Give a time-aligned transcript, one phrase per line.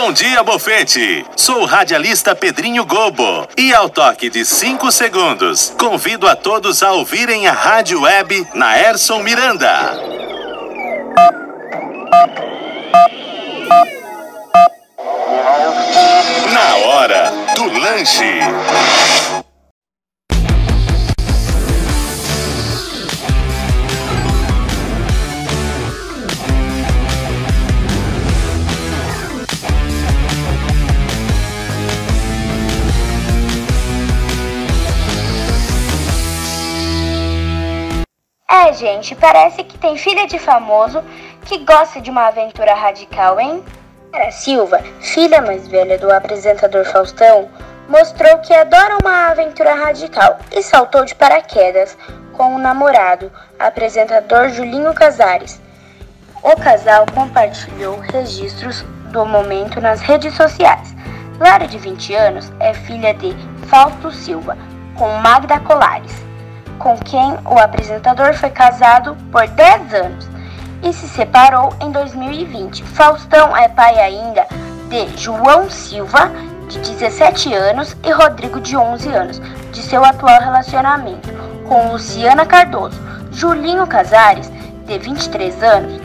[0.00, 1.26] Bom dia, Bofete!
[1.34, 6.92] Sou o radialista Pedrinho Gobo e ao toque de 5 segundos, convido a todos a
[6.92, 9.68] ouvirem a rádio web na Erson Miranda.
[16.52, 18.38] Na hora do lanche.
[38.50, 41.04] É, gente, parece que tem filha de famoso
[41.44, 43.62] que gosta de uma aventura radical, hein?
[44.10, 47.50] Era Silva, filha mais velha do apresentador Faustão,
[47.90, 51.94] mostrou que adora uma aventura radical e saltou de paraquedas
[52.32, 55.60] com o namorado, apresentador Julinho Casares.
[56.42, 58.80] O casal compartilhou registros
[59.12, 60.96] do momento nas redes sociais.
[61.38, 64.56] Lara, de 20 anos, é filha de Fausto Silva,
[64.96, 66.27] com Magda Colares
[66.78, 70.28] com quem o apresentador foi casado por 10 anos
[70.82, 72.82] e se separou em 2020.
[72.84, 74.46] Faustão é pai ainda
[74.88, 76.30] de João Silva,
[76.68, 81.28] de 17 anos, e Rodrigo, de 11 anos, de seu atual relacionamento
[81.66, 82.98] com Luciana Cardoso.
[83.32, 84.50] Julinho Casares,
[84.86, 86.00] de 23 anos,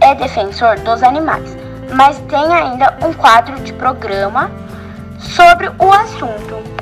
[0.00, 1.56] é defensor dos animais,
[1.94, 4.50] mas tem ainda um quadro de programa
[5.18, 6.73] sobre o assunto.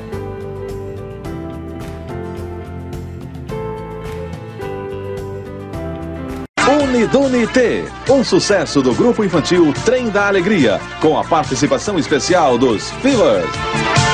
[6.83, 12.91] Unidune T, um sucesso do grupo infantil Trem da Alegria, com a participação especial dos
[12.91, 14.12] Fevers.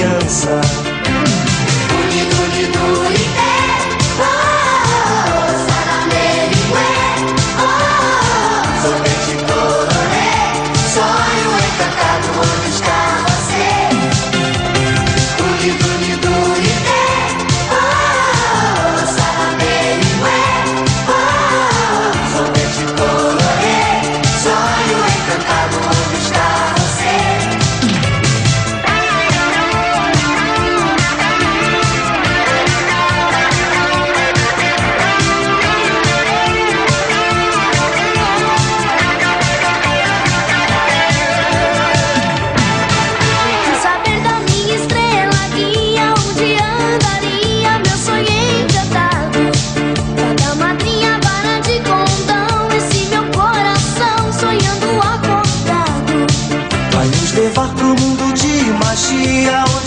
[0.00, 0.89] Criança.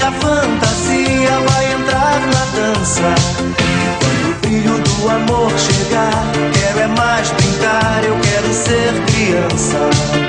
[0.03, 3.15] A fantasia vai entrar na dança.
[3.99, 6.11] Quando o brilho do amor chegar,
[6.53, 10.22] quero é mais brincar, eu quero ser criança.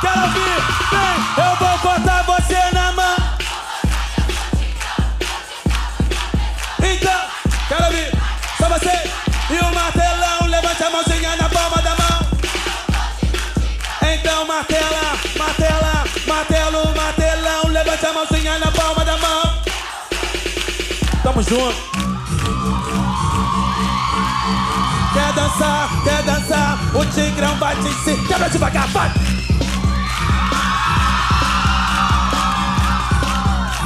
[0.00, 3.16] Quero ouvir, vem, eu vou cortar você na mão.
[6.82, 7.20] Então,
[7.68, 8.10] quero ouvir,
[8.58, 9.10] só você
[9.50, 10.46] e o martelão.
[10.48, 12.26] Levante a mãozinha na palma da mão.
[14.02, 17.68] Então, martela, martela, martelo, martelão.
[17.68, 19.62] Levante a mãozinha na palma da mão.
[21.22, 21.92] Tamo junto.
[25.12, 28.28] Quer dançar, quer dançar, o Tigrão vai te ensinar.
[28.28, 29.41] Quebra devagar, vai!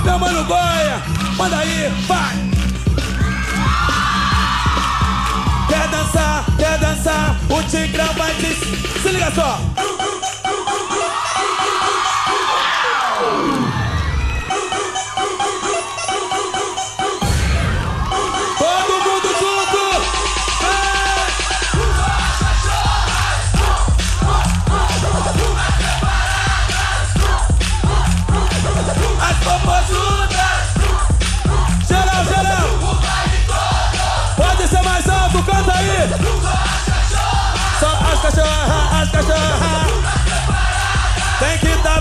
[0.06, 1.02] Meu mano Goia,
[1.36, 2.36] manda aí, vai!
[5.68, 8.54] Quer dançar, quer dançar, o Tigrão vai te.
[9.02, 9.65] Se liga só!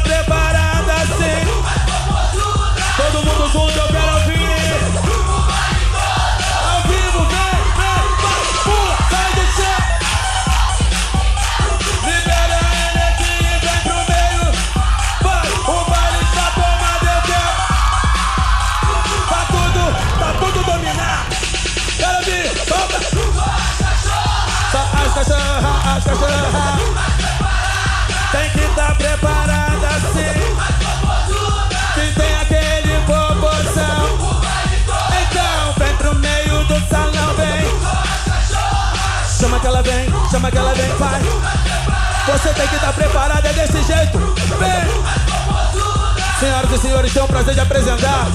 [0.06, 1.46] Preparada assim!
[2.96, 3.85] Todo mundo junto,
[39.76, 41.20] ela vem, chama que ela vem, vai!
[42.28, 44.18] Você tem que estar preparado, é desse jeito!
[44.58, 46.40] Vem!
[46.40, 48.28] Senhoras e senhores, tenho o prazer de apresentar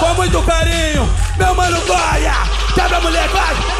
[0.00, 2.34] com muito carinho, meu mano Goya!
[2.74, 3.77] Quebra mulher, vai!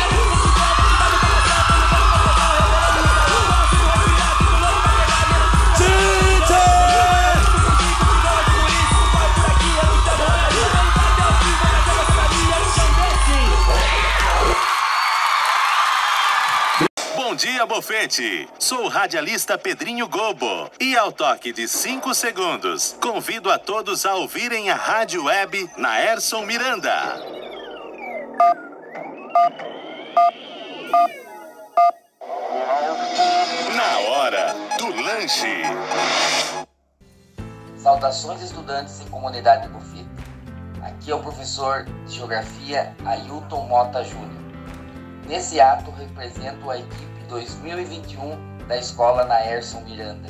[17.68, 18.48] Bofete!
[18.58, 24.14] Sou o radialista Pedrinho Gobo e ao toque de 5 segundos, convido a todos a
[24.14, 26.90] ouvirem a rádio web na Erson Miranda.
[33.76, 35.62] Na hora do lanche.
[37.76, 40.08] Saudações estudantes e comunidade de Bufete.
[40.82, 44.42] Aqui é o professor de Geografia Ailton Mota Júnior.
[45.26, 50.28] Nesse ato represento a equipe 2021 da escola Naerson Miranda.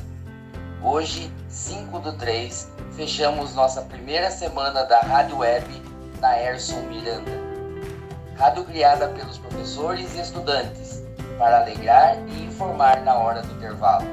[0.82, 5.64] Hoje, 5 do 3, fechamos nossa primeira semana da Rádio Web
[6.20, 7.30] Naerson Miranda.
[8.36, 11.02] Rádio criada pelos professores e estudantes
[11.38, 14.06] para alegrar e informar na hora do intervalo.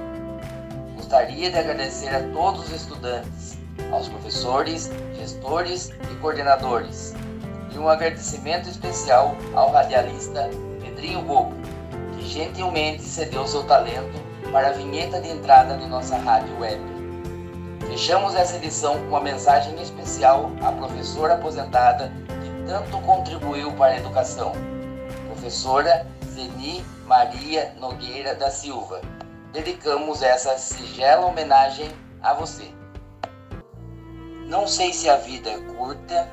[0.95, 3.57] Gostaria de agradecer a todos os estudantes,
[3.91, 7.13] aos professores, gestores e coordenadores,
[7.73, 10.49] e um agradecimento especial ao radialista
[10.81, 11.53] Pedrinho Bobo,
[12.25, 14.19] gentilmente cedeu seu talento
[14.51, 16.81] para a vinheta de entrada de nossa rádio web.
[17.87, 23.97] Fechamos essa edição com uma mensagem especial à professora aposentada que tanto contribuiu para a
[23.97, 24.53] educação,
[25.27, 29.01] professora Zeni Maria Nogueira da Silva.
[29.53, 31.89] Dedicamos essa singela homenagem
[32.21, 32.69] a você.
[34.47, 36.29] Não sei se a vida é curta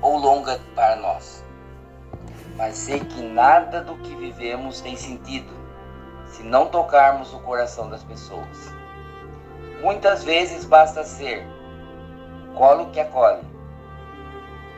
[0.00, 1.39] ou longa para nós,
[2.60, 5.50] mas sei que nada do que vivemos tem sentido
[6.26, 8.70] se não tocarmos o coração das pessoas.
[9.80, 11.42] Muitas vezes basta ser
[12.54, 13.48] colo que acolhe,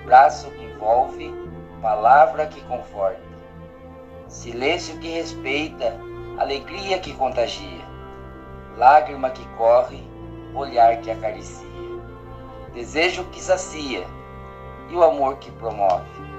[0.05, 1.35] braço que envolve,
[1.83, 3.21] palavra que conforta,
[4.29, 5.99] silêncio que respeita,
[6.39, 7.85] alegria que contagia,
[8.77, 10.09] lágrima que corre,
[10.55, 11.67] olhar que acaricia,
[12.73, 14.07] desejo que sacia
[14.89, 16.32] e o amor que promove.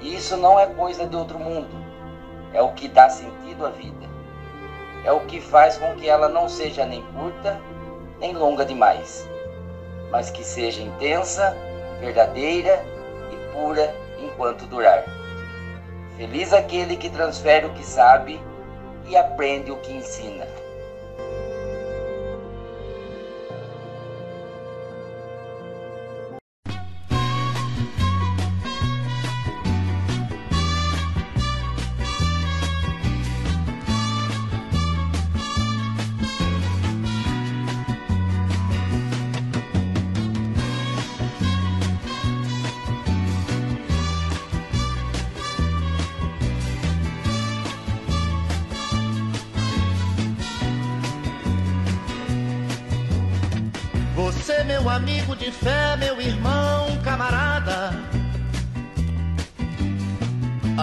[0.00, 1.74] E isso não é coisa de outro mundo,
[2.52, 4.06] é o que dá sentido à vida.
[5.04, 7.60] É o que faz com que ela não seja nem curta
[8.18, 9.28] nem longa demais,
[10.10, 11.56] mas que seja intensa,
[12.00, 12.82] verdadeira
[13.30, 15.04] e pura enquanto durar.
[16.16, 18.40] Feliz aquele que transfere o que sabe
[19.06, 20.46] e aprende o que ensina.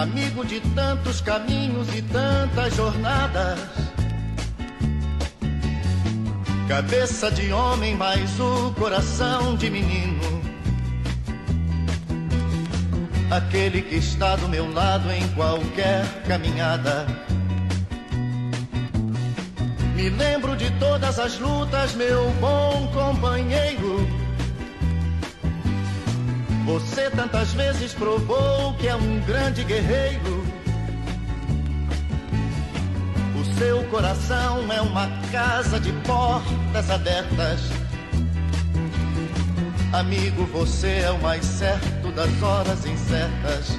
[0.04, 3.58] Amigo de tantos caminhos e tantas jornadas.
[6.68, 10.42] Cabeça de homem, mas o coração de menino.
[13.30, 17.06] Aquele que está do meu lado em qualquer caminhada.
[19.96, 24.23] Me lembro de todas as lutas, meu bom companheiro.
[26.64, 30.44] Você tantas vezes provou que é um grande guerreiro.
[33.38, 37.60] O seu coração é uma casa de portas abertas.
[39.92, 43.78] Amigo, você é o mais certo das horas incertas.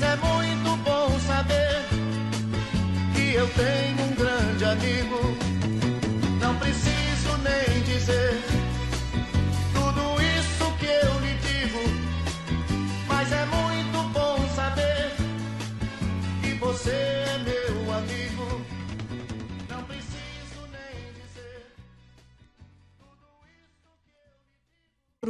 [0.00, 1.84] Mas é muito bom saber
[3.14, 4.09] que eu tenho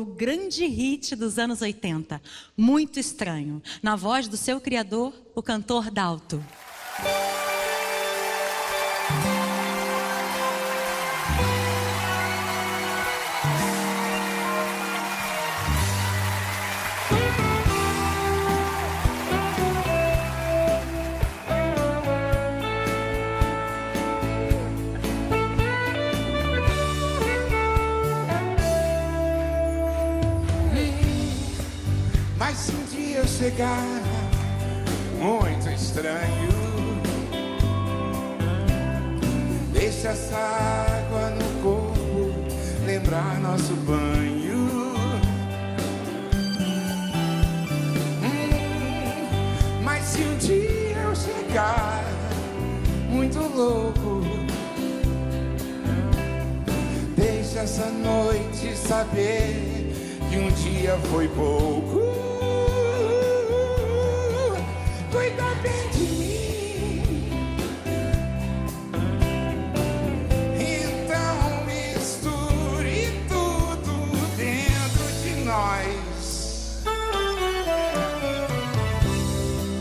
[0.01, 2.21] o grande hit dos anos 80,
[2.57, 6.43] Muito Estranho, na voz do seu criador, o cantor Dalto.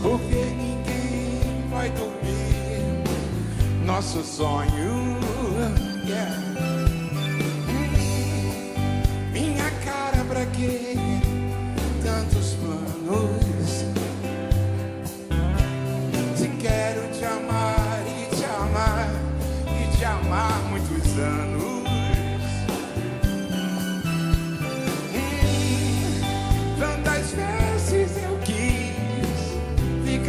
[0.10, 3.04] Porque ninguém vai dormir
[3.86, 5.20] nosso sonho.
[6.04, 6.36] Yeah.
[9.32, 10.96] Minha cara pra quê?
[12.04, 13.86] Tantos planos.
[16.36, 19.12] Se quero te amar e te amar
[19.68, 21.59] e te amar muitos anos.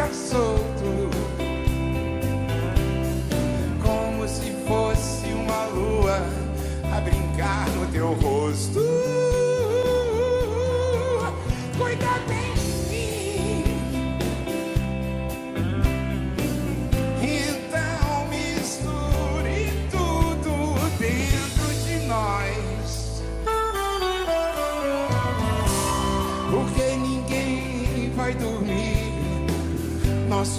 [0.01, 1.11] Ficar solto.
[3.83, 6.23] Como se fosse uma lua
[6.97, 9.10] a brincar no teu rosto.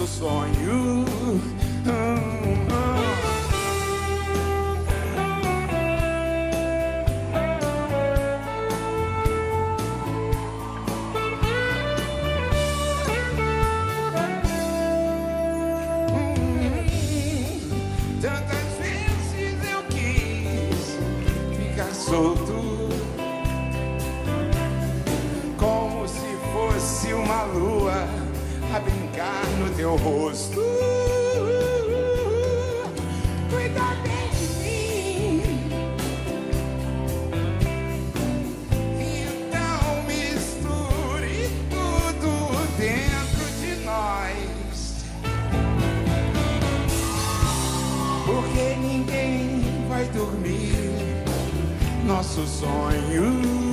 [0.02, 1.11] Nosso sonho.
[28.74, 30.62] A brincar no teu rosto.
[33.50, 35.44] Cuida bem de mim.
[38.98, 42.32] Então misture tudo
[42.78, 45.04] dentro de nós.
[48.26, 51.26] Porque ninguém vai dormir
[52.06, 53.71] nosso sonho.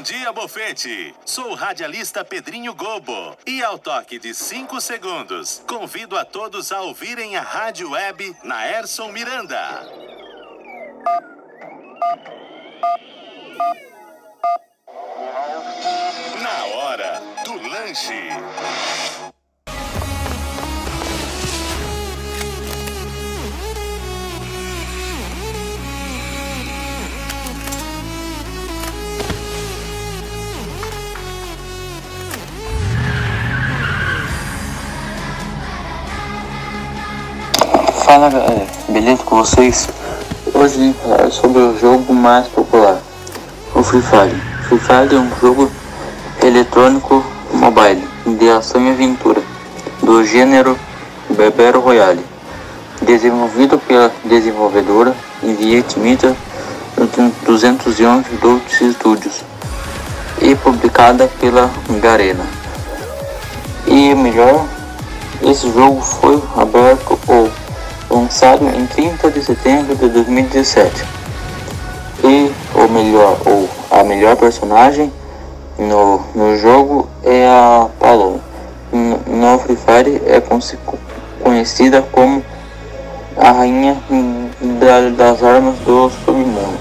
[0.00, 1.14] Bom dia, Bofete!
[1.26, 3.36] Sou o radialista Pedrinho Gobo.
[3.46, 8.66] E ao toque de 5 segundos, convido a todos a ouvirem a rádio web na
[8.66, 9.58] Erson Miranda.
[16.40, 19.29] Na hora do lanche.
[38.10, 39.88] Fala galera, beleza com vocês?
[40.52, 42.98] Hoje vim falar sobre o jogo mais popular,
[43.72, 44.34] o Free Fire.
[44.64, 45.70] Free Fire é um jogo
[46.42, 49.40] eletrônico mobile de ação e aventura
[50.02, 50.76] do gênero
[51.28, 52.26] Battle Royale,
[53.00, 56.34] desenvolvido pela desenvolvedora e vietnamita
[57.46, 59.44] 211 Dot Studios
[60.42, 61.70] e publicada pela
[62.02, 62.44] Garena.
[63.86, 64.66] E melhor,
[65.44, 67.59] esse jogo foi aberto ou
[68.10, 71.04] lançado em 30 de setembro de 2017.
[72.24, 75.10] E, o melhor, ou a melhor personagem
[75.78, 78.40] no, no jogo é a Paloma.
[78.92, 80.42] No, Free Fire é
[81.42, 82.44] conhecida como
[83.36, 83.96] a rainha
[84.60, 86.78] da, das armas do submundo.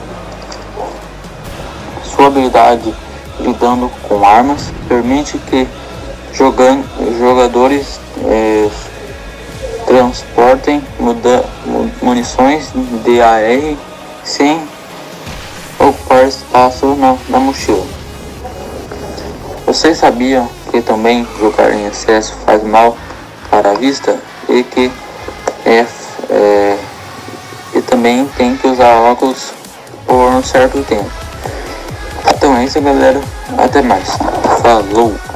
[2.04, 2.94] Sua habilidade
[3.40, 5.68] lidando com armas permite que
[6.34, 6.84] jogando,
[7.18, 8.70] jogadores eh,
[9.90, 11.44] transportem muda,
[12.00, 12.70] munições
[13.04, 13.76] de AR
[14.24, 14.62] sem
[15.80, 17.84] ocupar espaço na, na mochila.
[19.66, 22.96] Vocês sabiam que também jogar em excesso faz mal
[23.50, 24.16] para a vista
[24.48, 24.92] e que
[25.66, 25.86] é,
[26.30, 26.78] é
[27.74, 29.54] e também tem que usar óculos
[30.06, 31.10] por um certo tempo.
[32.36, 33.20] Então é isso galera,
[33.58, 34.08] até mais.
[34.62, 35.29] Falou!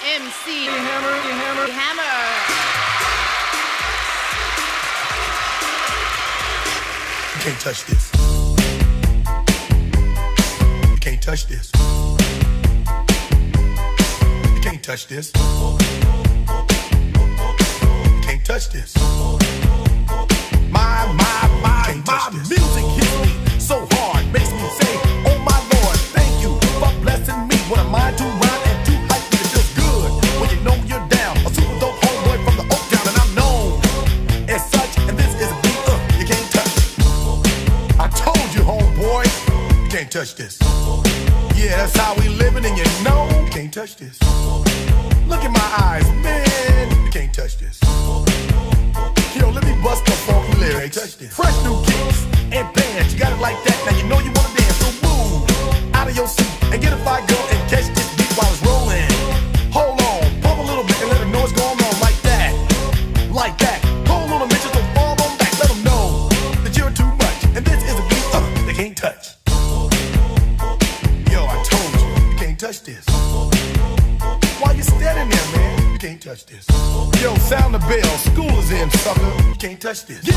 [0.00, 2.14] MC Hammer, Hammer, Hammer.
[7.34, 8.12] You can't touch this.
[10.90, 11.72] You can't touch this.
[14.54, 15.32] You can't touch this.
[15.34, 15.78] You
[18.22, 18.94] can't touch this.
[20.70, 25.07] My, my, my, my music hits me so hard, makes me say.
[40.08, 40.58] can't touch this.
[41.54, 44.18] Yeah, that's how we living, and you know, can't touch this.
[45.28, 47.78] Look at my eyes, man, can't touch this.
[49.36, 51.14] Yo, let me bust the funky lyrics.
[51.14, 53.77] Fresh new kicks and bands, you got it like that
[79.88, 80.27] touch this.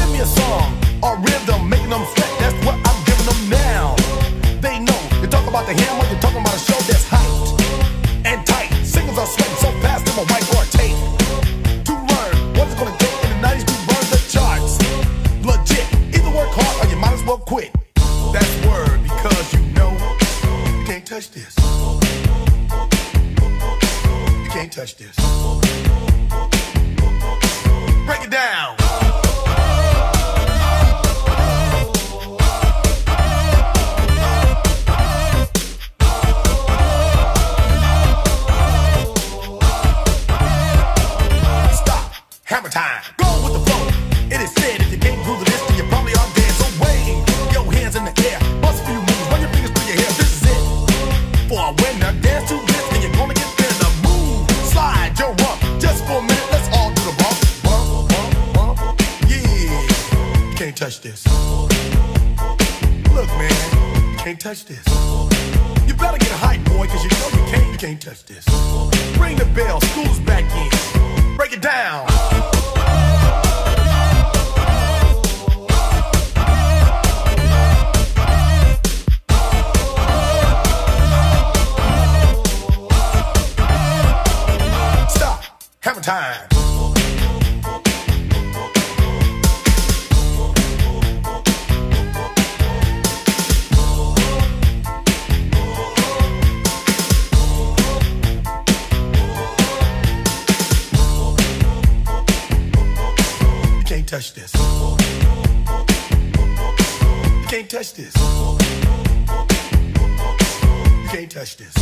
[111.41, 111.73] Touch this.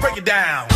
[0.00, 0.73] Break it down.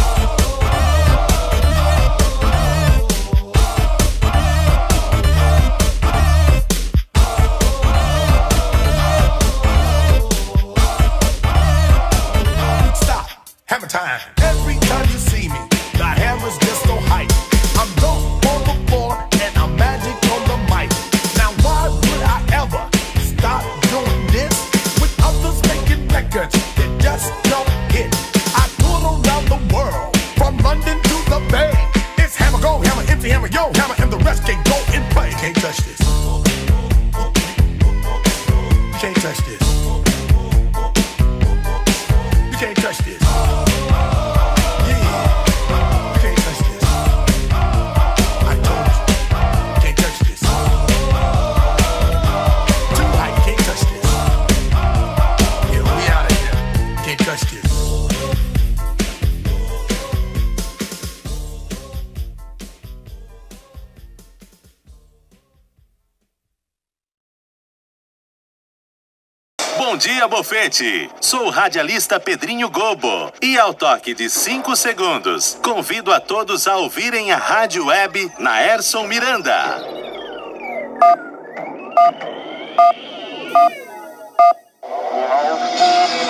[69.89, 71.09] Bom dia, Bofete!
[71.21, 76.77] Sou o radialista Pedrinho Gobo e ao toque de 5 segundos, convido a todos a
[76.77, 79.99] ouvirem a rádio web na Erson Miranda.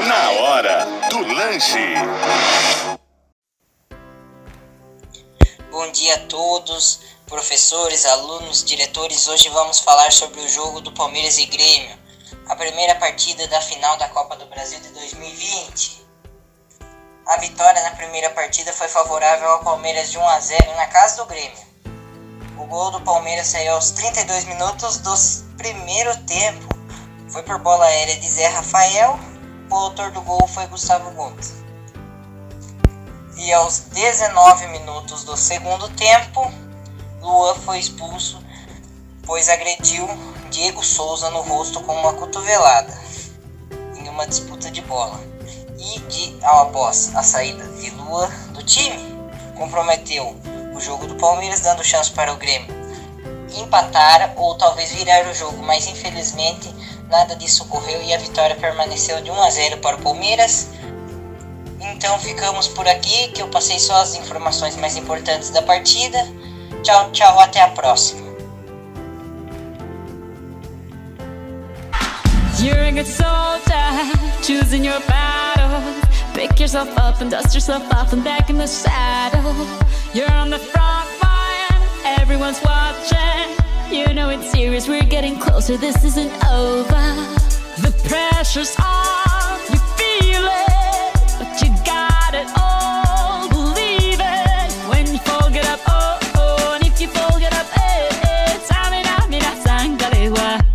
[0.09, 1.95] Na hora do lanche.
[5.71, 9.29] Bom dia a todos, professores, alunos, diretores.
[9.29, 11.97] Hoje vamos falar sobre o jogo do Palmeiras e Grêmio,
[12.49, 16.05] a primeira partida da final da Copa do Brasil de 2020.
[17.27, 21.19] A vitória na primeira partida foi favorável ao Palmeiras de 1 a 0 na casa
[21.19, 21.69] do Grêmio.
[22.59, 25.15] O gol do Palmeiras saiu aos 32 minutos do
[25.57, 26.78] primeiro tempo.
[27.31, 29.19] Foi por bola aérea de Zé Rafael.
[29.71, 31.57] O autor do gol foi Gustavo Gomes.
[33.37, 36.51] E aos 19 minutos do segundo tempo,
[37.21, 38.43] Luan foi expulso,
[39.27, 40.09] pois agrediu
[40.51, 42.99] Diego Souza no rosto com uma cotovelada
[43.97, 45.21] em uma disputa de bola.
[45.79, 49.15] E de, após a saída de Luan do time,
[49.55, 50.35] comprometeu
[50.75, 52.78] o jogo do Palmeiras, dando chance para o Grêmio
[53.57, 56.75] empatar ou talvez virar o jogo, mas infelizmente
[57.09, 60.69] nada disso ocorreu e a vitória permaneceu de 1 a 0 para o Palmeiras.
[61.81, 66.19] Então ficamos por aqui, que eu passei só as informações mais importantes da partida.
[66.83, 68.29] Tchau, tchau, até a próxima.
[80.15, 80.98] You're on the front
[82.05, 83.49] Everyone's watching.
[83.91, 84.89] You know it's serious.
[84.89, 85.77] We're getting closer.
[85.77, 87.07] This isn't over.
[87.85, 89.59] The pressure's on.
[89.73, 93.49] You feel it, but you got it all.
[93.49, 95.81] Believe it when you fall, get up.
[95.87, 98.59] Oh oh, and if you fall, get up, eh eh.
[98.69, 99.53] Tamina mina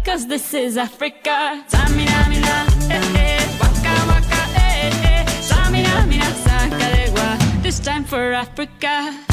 [0.03, 1.63] cause this is Africa.
[1.69, 3.17] Tamina mina eh.
[3.17, 5.25] eh waka waka eh eh.
[5.49, 6.23] Tamina mina.
[7.63, 9.32] This time for Africa.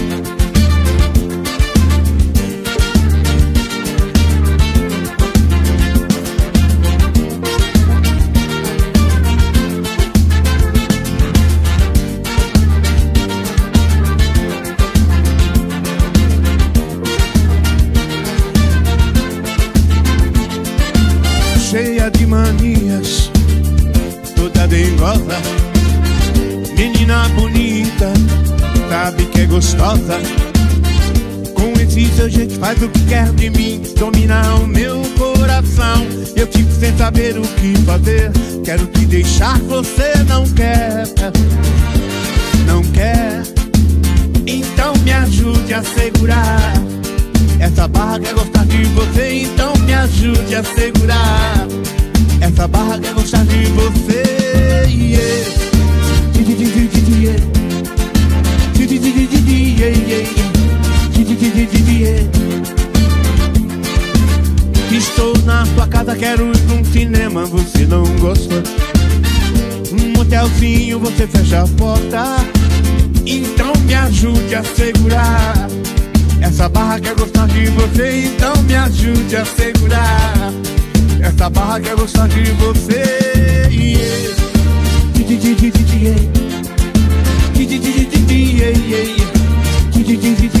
[29.91, 36.07] Com esse seu jeito faz o que quer de mim, domina o meu coração.
[36.33, 38.31] Eu fico sem saber o que fazer,
[38.63, 41.03] quero te deixar, você não quer.
[42.65, 43.43] Não quer,
[44.47, 46.73] então me ajude a segurar.
[47.59, 51.67] Essa barra quer gostar de você, então me ajude a segurar.
[52.39, 54.23] Essa barra quer gostar de você,
[54.87, 55.31] yeah.
[64.91, 68.63] Estou na tua casa, quero ir pra um cinema, você não gosta.
[69.91, 72.37] Um motelzinho, você fecha a porta.
[73.25, 75.67] Então me ajude a segurar.
[76.41, 80.33] Essa barra quer gostar de você, então me ajude a segurar.
[81.21, 83.03] Essa barra quer gostar de você.
[83.69, 84.31] Yeah.
[88.31, 90.60] Yeah, yeah, yeah.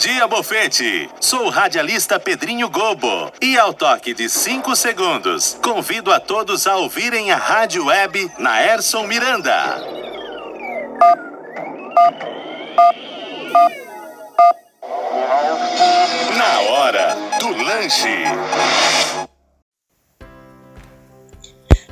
[0.00, 1.10] Dia, Bofete!
[1.20, 6.78] Sou o radialista Pedrinho Gobo e ao toque de 5 segundos, convido a todos a
[6.78, 9.52] ouvirem a rádio web na Erson Miranda.
[16.34, 18.24] Na hora do lanche.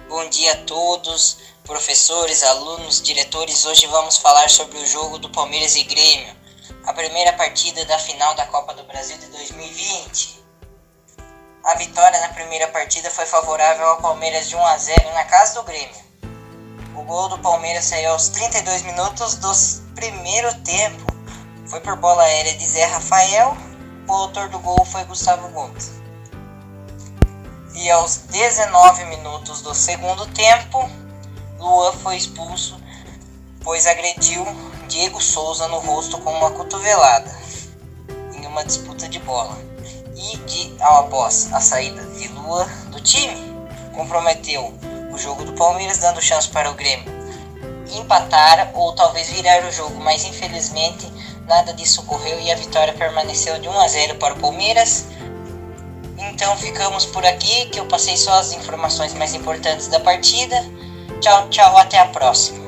[0.09, 3.67] Bom dia a todos, professores, alunos, diretores.
[3.67, 6.35] Hoje vamos falar sobre o jogo do Palmeiras e Grêmio,
[6.85, 10.45] a primeira partida da final da Copa do Brasil de 2020.
[11.65, 15.55] A vitória na primeira partida foi favorável ao Palmeiras de 1 a 0 na casa
[15.55, 15.97] do Grêmio.
[16.97, 19.53] O gol do Palmeiras saiu aos 32 minutos do
[19.95, 21.05] primeiro tempo.
[21.67, 23.57] Foi por bola aérea de Zé Rafael.
[24.09, 25.93] O autor do gol foi Gustavo Gomes.
[27.75, 30.91] E aos 19 minutos do segundo tempo,
[31.59, 32.81] Luan foi expulso,
[33.63, 34.45] pois agrediu
[34.89, 37.31] Diego Souza no rosto com uma cotovelada
[38.35, 39.57] em uma disputa de bola.
[40.17, 43.37] E de, ao após a saída de Luan do time,
[43.95, 44.75] comprometeu
[45.13, 47.19] o jogo do Palmeiras, dando chance para o Grêmio
[47.97, 51.11] empatar ou talvez virar o jogo, mas infelizmente
[51.47, 55.07] nada disso ocorreu e a vitória permaneceu de 1 a 0 para o Palmeiras.
[56.19, 60.57] Então ficamos por aqui, que eu passei só as informações mais importantes da partida.
[61.21, 62.68] Tchau, tchau, até a próxima.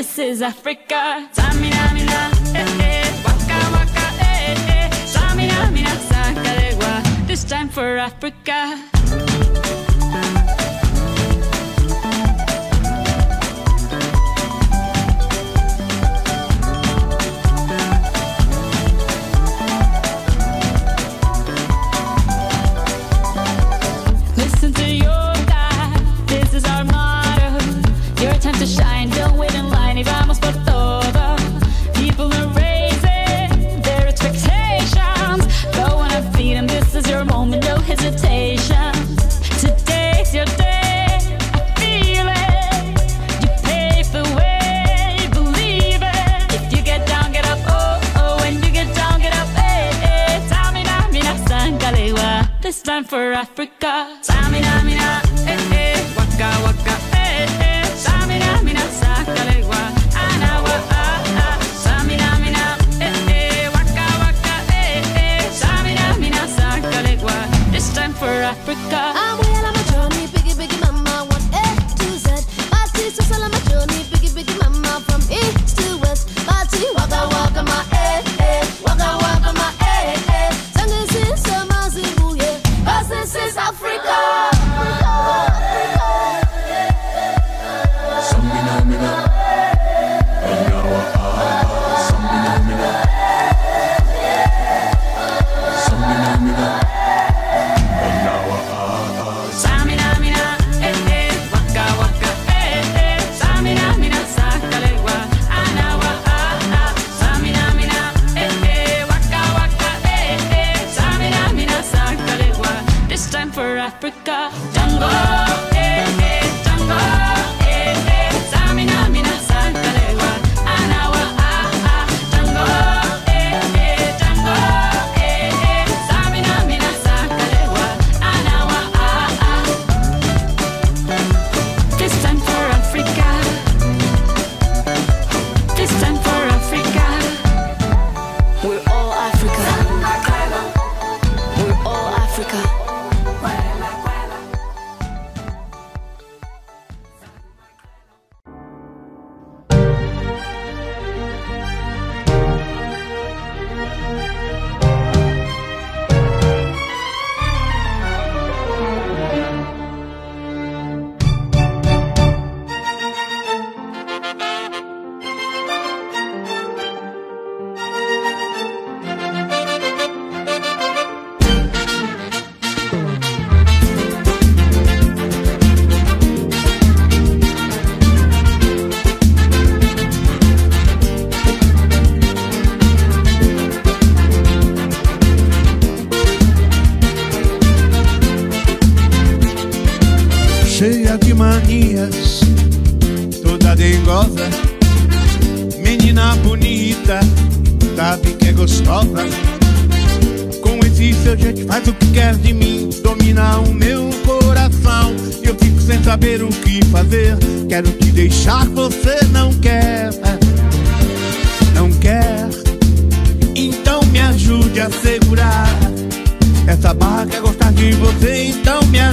[0.00, 1.28] this is Africa.
[1.34, 2.20] Tamina, mina,
[2.56, 4.88] eh eh, waka waka, eh eh.
[5.12, 8.99] Tamina, mina, sangalewa, this time for Africa.
[53.10, 54.39] For Africa.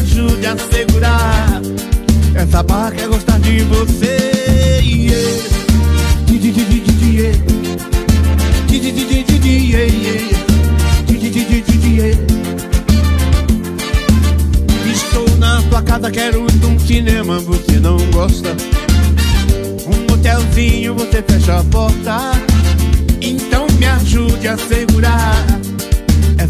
[0.08, 1.62] ajude a segurar
[2.36, 4.18] Essa barra quer é gostar de você.
[14.94, 18.56] Estou na tua casa, quero ir num cinema, você não gosta.
[19.86, 22.32] Um hotelzinho, você fecha a porta.
[23.22, 25.57] Então me ajude a segurar.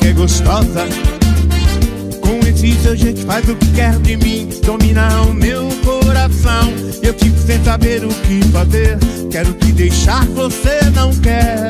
[0.00, 0.86] que é gostosa.
[2.20, 6.72] Com esses a gente faz o que quer de mim, dominar o meu coração.
[7.02, 8.98] Eu fico sem saber o que fazer,
[9.30, 11.69] quero te deixar, você não quer.